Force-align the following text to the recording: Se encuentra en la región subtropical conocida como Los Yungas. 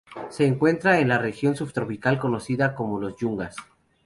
Se 0.29 0.47
encuentra 0.47 0.99
en 0.99 1.09
la 1.09 1.19
región 1.19 1.55
subtropical 1.55 2.17
conocida 2.17 2.73
como 2.73 2.99
Los 2.99 3.17
Yungas. 3.17 3.55